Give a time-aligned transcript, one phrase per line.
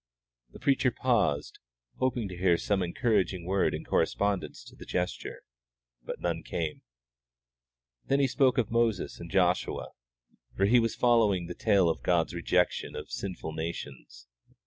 [0.49, 1.59] The preacher paused,
[1.99, 5.43] hoping to hear some encouraging word in correspondence to the gesture,
[6.01, 6.81] but none came.
[8.07, 9.89] Then he spoke of Moses and of Joshua,
[10.57, 14.25] for he was following the tale of God's rejection of sinful nations.